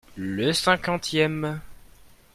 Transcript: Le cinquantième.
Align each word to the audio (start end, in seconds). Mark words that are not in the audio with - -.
Le 0.17 0.51
cinquantième. 0.51 1.61